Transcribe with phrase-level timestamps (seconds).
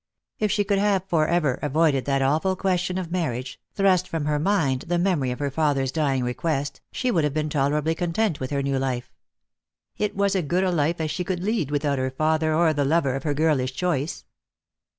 [0.39, 4.39] If she could have for ever avoided that awful question of marriage, thrust from her
[4.39, 8.49] mind the memory of her father's dying request, she would have been tolerably content with
[8.49, 8.79] her Lost for Love.
[8.79, 9.11] 2 15 new life.
[9.99, 12.83] It was as good a life as she could lead without her father ur the
[12.83, 14.25] lover of her girlish choice.